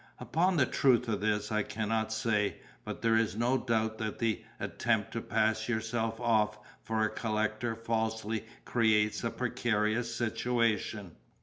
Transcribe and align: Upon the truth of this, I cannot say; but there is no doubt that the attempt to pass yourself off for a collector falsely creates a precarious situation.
Upon 0.17 0.57
the 0.57 0.65
truth 0.65 1.07
of 1.07 1.21
this, 1.21 1.51
I 1.51 1.61
cannot 1.61 2.11
say; 2.11 2.55
but 2.83 3.03
there 3.03 3.15
is 3.15 3.35
no 3.35 3.55
doubt 3.59 3.99
that 3.99 4.17
the 4.17 4.43
attempt 4.59 5.11
to 5.11 5.21
pass 5.21 5.69
yourself 5.69 6.19
off 6.19 6.57
for 6.81 7.03
a 7.03 7.09
collector 7.11 7.75
falsely 7.75 8.45
creates 8.65 9.23
a 9.23 9.29
precarious 9.29 10.15
situation. 10.15 11.17